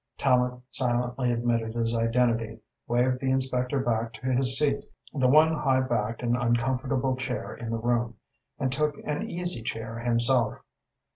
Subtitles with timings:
[0.17, 5.81] Tallente silently admitted his identity, waved the inspector back to his seat the one high
[5.81, 8.15] backed and uncomfortable chair in the room
[8.57, 10.57] and took an easy chair himself.